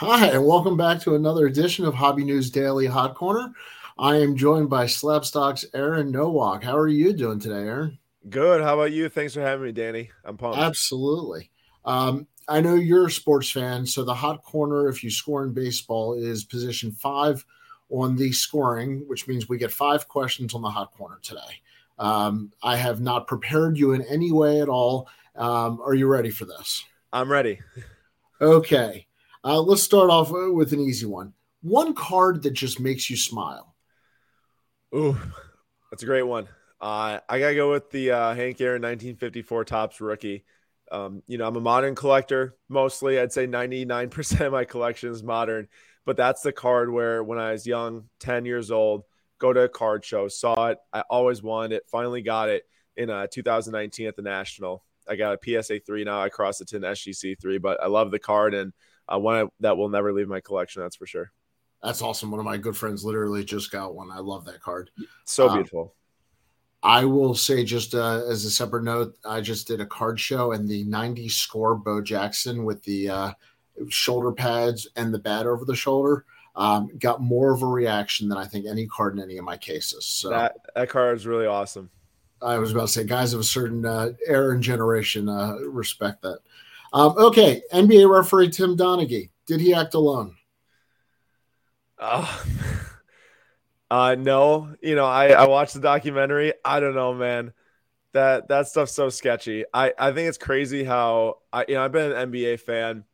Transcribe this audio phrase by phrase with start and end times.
[0.00, 3.52] Hi, and welcome back to another edition of Hobby News Daily Hot Corner.
[3.98, 6.64] I am joined by Slabstox Aaron Nowak.
[6.64, 7.98] How are you doing today, Aaron?
[8.30, 8.62] Good.
[8.62, 9.10] How about you?
[9.10, 10.10] Thanks for having me, Danny.
[10.24, 10.56] I'm pumped.
[10.56, 11.50] Absolutely.
[11.84, 15.52] Um, I know you're a sports fan, so the hot corner, if you score in
[15.52, 17.44] baseball, is position five
[17.90, 21.60] on the scoring, which means we get five questions on the hot corner today.
[21.98, 25.10] Um, I have not prepared you in any way at all.
[25.36, 26.86] Um, are you ready for this?
[27.12, 27.60] I'm ready.
[28.40, 29.06] Okay.
[29.42, 31.32] Uh, let's start off with an easy one.
[31.62, 33.74] One card that just makes you smile.
[34.94, 35.16] Ooh,
[35.90, 36.46] that's a great one.
[36.80, 40.44] Uh, I gotta go with the uh, Hank Aaron 1954 Topps rookie.
[40.90, 43.18] Um, you know, I'm a modern collector mostly.
[43.18, 45.68] I'd say 99% of my collection is modern,
[46.04, 49.04] but that's the card where when I was young, 10 years old,
[49.38, 50.78] go to a card show, saw it.
[50.92, 51.84] I always wanted it.
[51.90, 52.64] Finally got it
[52.96, 54.84] in uh, 2019 at the National.
[55.08, 56.20] I got a PSA three now.
[56.20, 58.72] I crossed it to an SGC three, but I love the card and
[59.12, 60.82] uh, one that will never leave my collection.
[60.82, 61.32] That's for sure.
[61.82, 62.30] That's awesome.
[62.30, 64.10] One of my good friends literally just got one.
[64.10, 64.90] I love that card.
[65.24, 65.94] So um, beautiful.
[66.82, 70.52] I will say, just uh, as a separate note, I just did a card show
[70.52, 73.32] and the 90 score Bo Jackson with the uh,
[73.88, 76.24] shoulder pads and the bat over the shoulder
[76.56, 79.56] um, got more of a reaction than I think any card in any of my
[79.56, 80.04] cases.
[80.04, 81.90] So that, that card is really awesome.
[82.42, 86.22] I was about to say, guys of a certain uh, era and generation uh, respect
[86.22, 86.40] that.
[86.92, 89.30] Um, okay, NBA referee Tim Donaghy.
[89.46, 90.36] Did he act alone?
[91.98, 92.42] Uh,
[93.90, 94.74] uh no.
[94.82, 96.52] You know, I I watched the documentary.
[96.64, 97.52] I don't know, man.
[98.12, 99.64] That that stuff's so sketchy.
[99.72, 103.04] I I think it's crazy how I you know I've been an NBA fan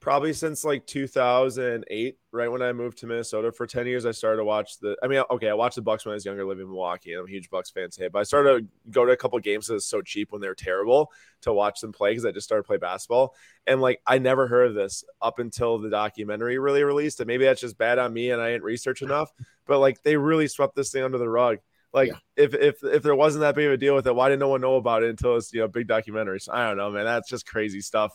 [0.00, 3.50] probably since like 2008, right when I moved to Minnesota.
[3.50, 4.96] For 10 years, I started to watch the.
[5.02, 7.14] I mean, okay, I watched the Bucks when I was younger, living in Milwaukee.
[7.14, 9.66] I'm a huge Bucks fan today, but I started to go to a couple games
[9.66, 11.10] that was so cheap when they were terrible
[11.42, 13.34] to watch them play because I just started to play basketball.
[13.66, 17.20] And like, I never heard of this up until the documentary really released.
[17.20, 19.32] And maybe that's just bad on me and I didn't research enough.
[19.66, 21.58] But like, they really swept this thing under the rug.
[21.92, 22.16] Like, yeah.
[22.36, 24.48] if if if there wasn't that big of a deal with it, why did no
[24.48, 26.38] one know about it until it's you know big documentary?
[26.38, 27.06] So I don't know, man.
[27.06, 28.14] That's just crazy stuff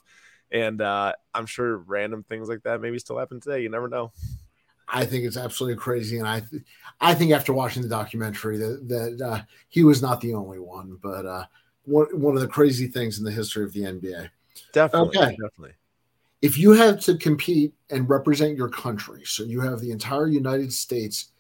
[0.54, 3.62] and uh, I'm sure random things like that maybe still happen today.
[3.62, 4.12] You never know.
[4.88, 6.62] I think it's absolutely crazy, and I, th-
[7.02, 11.00] I think after watching the documentary that that uh, he was not the only one,
[11.02, 11.46] but uh,
[11.86, 14.30] one one of the crazy things in the history of the NBA.
[14.72, 15.32] Definitely, okay.
[15.32, 15.74] definitely.
[16.42, 20.72] If you have to compete and represent your country, so you have the entire United
[20.72, 21.32] States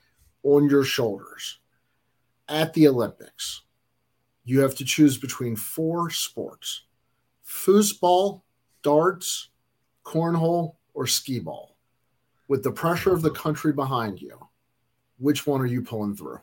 [0.43, 1.59] on your shoulders
[2.47, 3.63] at the Olympics,
[4.45, 6.85] you have to choose between four sports:
[7.45, 8.41] foosball,
[8.83, 9.49] darts,
[10.05, 11.75] cornhole, or skee ball?
[12.47, 14.37] With the pressure of the country behind you,
[15.17, 16.39] which one are you pulling through?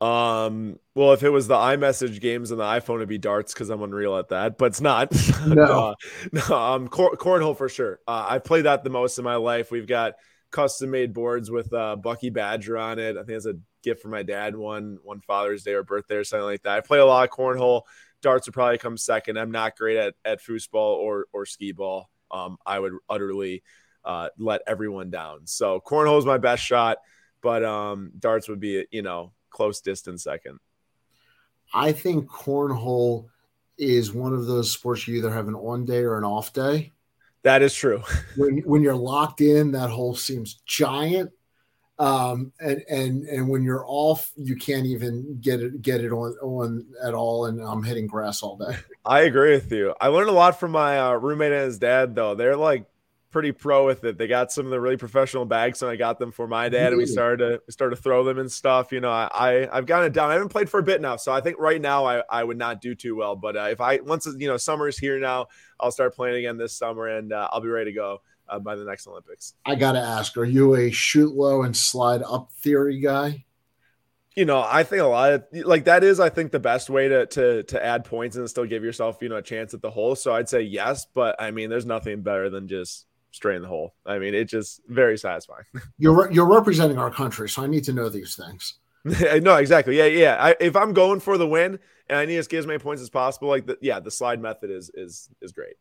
[0.00, 3.70] Um, well, if it was the iMessage games on the iPhone, it'd be darts because
[3.70, 5.12] I'm unreal at that, but it's not.
[5.46, 5.94] No, uh,
[6.32, 8.00] no, um, cor- cornhole for sure.
[8.06, 9.70] Uh, I played that the most in my life.
[9.70, 10.14] We've got
[10.50, 13.16] custom made boards with uh, Bucky Badger on it.
[13.16, 16.24] I think it's a gift from my dad one one Father's Day or birthday or
[16.24, 16.78] something like that.
[16.78, 17.82] I play a lot of cornhole
[18.22, 19.38] darts would probably come second.
[19.38, 22.10] I'm not great at at foosball or or skee ball.
[22.30, 23.62] Um, I would utterly
[24.04, 25.46] uh, let everyone down.
[25.46, 26.98] So cornhole is my best shot,
[27.42, 30.58] but um, darts would be you know close distance second.
[31.72, 33.26] I think cornhole
[33.78, 36.92] is one of those sports you either have an on day or an off day.
[37.42, 38.02] That is true.
[38.36, 41.30] when when you're locked in, that hole seems giant
[41.98, 46.32] um, and and and when you're off, you can't even get it get it on
[46.42, 47.46] on at all.
[47.46, 48.76] And I'm hitting grass all day.
[49.04, 49.94] I agree with you.
[50.00, 52.34] I learned a lot from my uh, roommate and his dad, though.
[52.34, 52.86] They're like
[53.30, 54.18] pretty pro with it.
[54.18, 56.88] They got some of the really professional bags, and I got them for my dad,
[56.88, 58.92] and we started to we started to throw them and stuff.
[58.92, 59.28] You know, I,
[59.70, 60.30] I have gotten it down.
[60.30, 62.58] I haven't played for a bit now, so I think right now I, I would
[62.58, 63.36] not do too well.
[63.36, 65.46] But uh, if I once you know summer's here now,
[65.80, 68.74] I'll start playing again this summer, and uh, I'll be ready to go uh, by
[68.74, 69.54] the next Olympics.
[69.64, 73.44] I got to ask, are you a shoot low and slide up theory guy?
[74.34, 77.08] You know, I think a lot of like that is, I think, the best way
[77.08, 79.90] to to to add points and still give yourself, you know, a chance at the
[79.90, 80.14] hole.
[80.14, 83.68] So I'd say yes, but I mean, there's nothing better than just straight in the
[83.68, 83.94] hole.
[84.04, 85.64] I mean, it's just very satisfying.
[85.98, 88.74] You're you're representing our country, so I need to know these things.
[89.42, 89.96] no, exactly.
[89.96, 90.36] Yeah, yeah.
[90.38, 91.78] I, if I'm going for the win
[92.08, 94.40] and I need to get as many points as possible, like the, yeah, the slide
[94.42, 95.76] method is is is great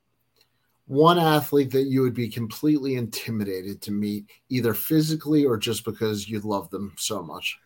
[0.87, 6.29] one athlete that you would be completely intimidated to meet, either physically or just because
[6.29, 7.59] you love them so much?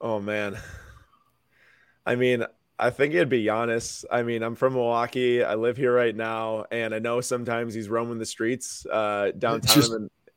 [0.00, 0.56] Oh man.
[2.06, 2.44] I mean,
[2.78, 4.04] I think it'd be Giannis.
[4.10, 5.44] I mean, I'm from Milwaukee.
[5.44, 9.74] I live here right now, and I know sometimes he's roaming the streets uh, downtown.
[9.74, 9.92] Just,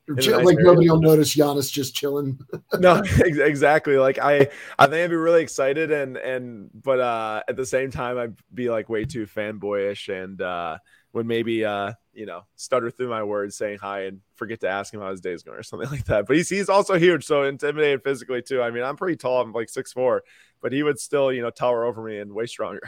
[0.08, 0.66] Nice like area.
[0.66, 2.38] nobody will notice Giannis just chilling.
[2.80, 3.98] no, exactly.
[3.98, 7.90] Like I, I think I'd be really excited and and but uh at the same
[7.90, 10.78] time I'd be like way too fanboyish and uh
[11.14, 14.94] would maybe uh you know stutter through my words saying hi and forget to ask
[14.94, 16.28] him how his day's going or something like that.
[16.28, 18.62] But he's he's also huge, so intimidated physically too.
[18.62, 19.42] I mean, I'm pretty tall.
[19.42, 20.24] I'm like six four,
[20.62, 22.82] but he would still you know tower over me and way stronger.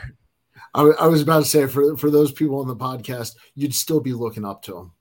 [0.74, 4.00] I, I was about to say for for those people on the podcast, you'd still
[4.00, 4.92] be looking up to him.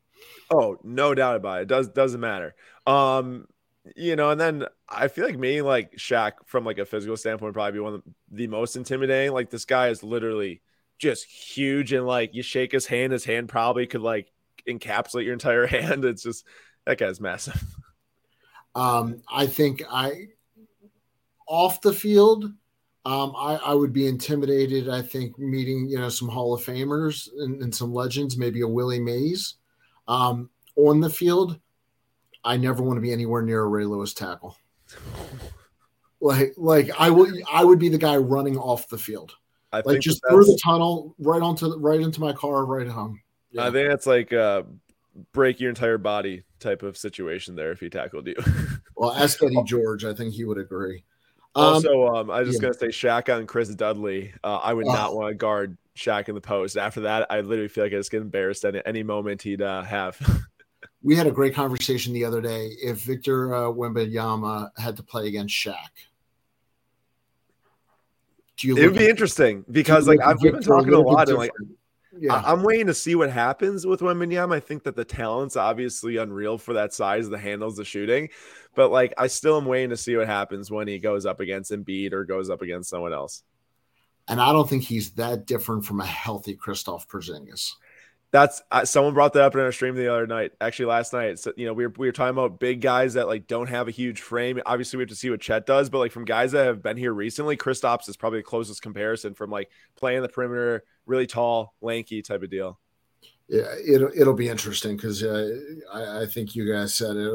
[0.50, 1.68] Oh, no doubt about it.
[1.68, 2.56] does doesn't matter.
[2.86, 3.48] Um,
[3.96, 7.54] you know, and then I feel like me, like Shaq, from like a physical standpoint,
[7.54, 9.34] probably be one of the most intimidating.
[9.34, 10.62] Like this guy is literally
[10.98, 14.32] just huge, and like you shake his hand, his hand probably could like
[14.68, 16.06] encapsulate your entire hand.
[16.06, 16.46] It's just
[16.86, 17.64] that guy's massive.
[18.74, 20.28] Um, I think I
[21.48, 22.46] off the field,
[23.06, 24.90] um, I, I, would be intimidated.
[24.90, 28.68] I think meeting you know some Hall of Famers and, and some legends, maybe a
[28.68, 29.56] Willie Mays.
[30.08, 31.60] Um, on the field,
[32.44, 34.58] I never want to be anywhere near a Ray Lewis tackle.
[36.22, 39.36] Like, like I would, I would be the guy running off the field.
[39.72, 43.22] I like just through the tunnel, right onto, the, right into my car, right home.
[43.52, 43.68] Yeah.
[43.68, 44.64] I think that's like uh,
[45.34, 48.36] break your entire body type of situation there if he tackled you.
[48.96, 50.06] well, ask Eddie George.
[50.06, 51.04] I think he would agree.
[51.56, 52.70] Also, um, um, I was just yeah.
[52.70, 54.34] gonna say Shaq on Chris Dudley.
[54.44, 56.78] Uh, I would not want to guard Shaq in the post.
[56.78, 59.84] After that, I literally feel like I just get embarrassed at any moment he'd uh,
[59.84, 60.18] have.
[61.04, 62.72] we had a great conversation the other day.
[62.82, 65.76] If Victor uh, Wembanyama had to play against Shaq,
[68.58, 68.78] do you?
[68.78, 71.52] It would be interesting because like I've been talking a lot and like
[72.18, 72.34] yeah.
[72.34, 74.56] I- am waiting to see what happens with Wembanyama.
[74.56, 78.30] I think that the talent's obviously unreal for that size, the handles, the shooting,
[78.76, 81.72] but like I still am waiting to see what happens when he goes up against
[81.72, 83.44] Embiid or goes up against someone else.
[84.28, 87.74] And I don't think he's that different from a healthy Kristaps Porzingis.
[88.32, 90.52] That's uh, someone brought that up in our stream the other night.
[90.60, 93.28] Actually, last night, so, you know, we were we were talking about big guys that
[93.28, 94.60] like don't have a huge frame.
[94.66, 96.98] Obviously, we have to see what Chet does, but like from guys that have been
[96.98, 101.76] here recently, Kristaps is probably the closest comparison from like playing the perimeter, really tall,
[101.82, 102.80] lanky type of deal.
[103.48, 105.56] Yeah, it'll it'll be interesting because uh,
[105.94, 107.28] I, I, think you guys said it.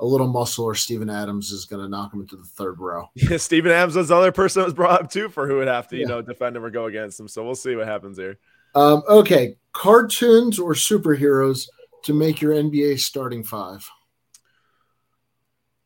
[0.00, 3.10] A little muscle or Steven Adams is going to knock him into the third row.
[3.14, 5.68] Yeah, Steven Adams was the other person that was brought up too for who would
[5.68, 6.02] have to yeah.
[6.02, 7.28] you know defend him or go against him.
[7.28, 8.38] So we'll see what happens here.
[8.74, 11.68] Um, okay, cartoons or superheroes
[12.04, 13.86] to make your NBA starting five.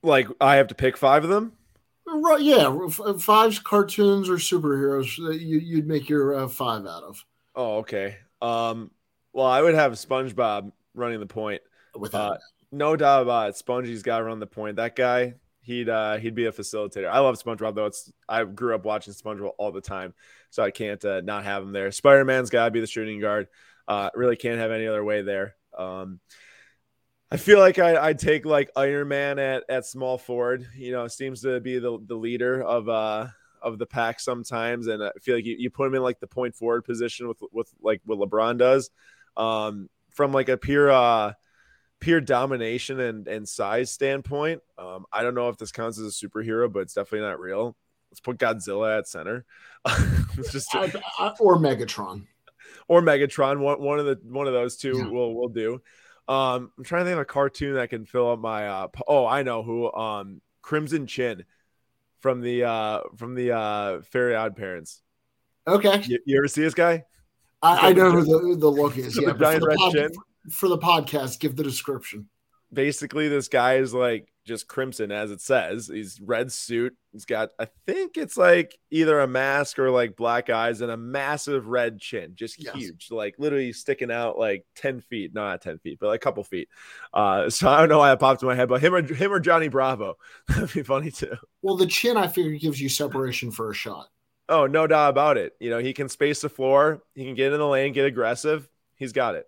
[0.05, 1.53] Like I have to pick five of them.
[2.07, 2.41] Right?
[2.41, 2.89] Yeah,
[3.19, 7.25] five cartoons or superheroes that you, you'd make your uh, five out of.
[7.55, 8.17] Oh, okay.
[8.41, 8.93] Um,
[9.39, 11.63] well, I would have SpongeBob running the point.
[11.95, 12.39] Without uh,
[12.73, 14.77] no doubt about it, Spongey's got to run the point.
[14.77, 17.09] That guy, he'd uh, he'd be a facilitator.
[17.09, 17.87] I love SpongeBob though.
[17.87, 20.13] It's I grew up watching SpongeBob all the time,
[20.51, 21.93] so I can't uh, not have him there.
[21.93, 23.47] Spider Man's got to be the shooting guard.
[23.87, 25.55] Uh, really can't have any other way there.
[25.79, 26.19] Um,
[27.31, 30.67] I feel like I, would take like Iron Man at, at small forward.
[30.75, 33.29] You know, seems to be the, the leader of uh
[33.63, 36.27] of the pack sometimes, and I feel like you, you put him in like the
[36.27, 38.91] point forward position with with like what LeBron does.
[39.39, 41.33] Um, from like a pure uh,
[42.01, 46.27] pure domination and and size standpoint, um, I don't know if this counts as a
[46.27, 47.77] superhero, but it's definitely not real.
[48.11, 49.45] Let's put Godzilla at center.
[50.51, 52.27] just I, I, or Megatron,
[52.89, 53.61] or Megatron.
[53.61, 55.09] One one of the one of those two yeah.
[55.09, 55.81] will will do.
[56.27, 58.67] Um, I'm trying to think of a cartoon that can fill up my.
[58.67, 59.93] Uh, oh, I know who.
[59.93, 61.45] Um, Crimson Chin
[62.21, 65.03] from the uh from the uh Fairly Odd Parents.
[65.67, 66.03] Okay.
[66.07, 67.05] You, you ever see this guy?
[67.63, 69.19] I, I know who the, the look is.
[69.21, 72.29] yeah, for the, pod, for the podcast, give the description.
[72.73, 75.89] Basically, this guy is like just crimson, as it says.
[75.93, 76.97] He's red suit.
[77.13, 80.97] He's got, I think it's like either a mask or like black eyes and a
[80.97, 82.75] massive red chin, just yes.
[82.75, 86.25] huge, like literally sticking out like ten feet, no, not ten feet, but like a
[86.25, 86.69] couple feet.
[87.13, 89.33] Uh, so I don't know why it popped in my head, but him or him
[89.33, 90.17] or Johnny Bravo,
[90.49, 91.37] that'd be funny too.
[91.63, 94.09] Well, the chin, I figure, gives you separation for a shot.
[94.49, 95.55] Oh, no doubt about it.
[95.61, 97.03] You know, he can space the floor.
[97.15, 98.69] He can get in the lane, get aggressive.
[98.97, 99.47] He's got it.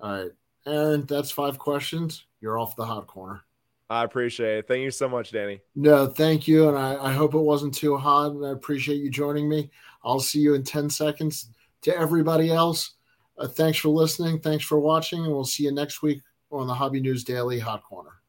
[0.00, 0.30] All right.
[0.64, 2.24] And that's five questions.
[2.40, 3.42] You're off the hot corner.
[3.90, 4.68] I appreciate it.
[4.68, 5.60] Thank you so much, Danny.
[5.74, 6.68] No, thank you.
[6.68, 8.30] And I, I hope it wasn't too hot.
[8.30, 9.70] And I appreciate you joining me.
[10.04, 11.48] I'll see you in 10 seconds.
[11.82, 12.92] To everybody else,
[13.38, 14.40] uh, thanks for listening.
[14.40, 15.24] Thanks for watching.
[15.24, 18.19] And we'll see you next week on the Hobby News Daily Hot Corner.